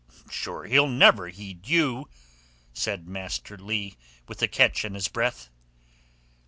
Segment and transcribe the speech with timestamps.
[0.31, 2.09] "Sure he'll never heed you!"
[2.73, 5.49] said Master Leigh with a catch in his breath.